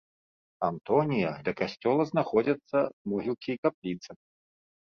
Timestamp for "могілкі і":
3.15-3.63